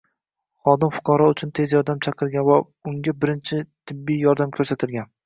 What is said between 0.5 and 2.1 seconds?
Xodim fuqaro uchun tez yordam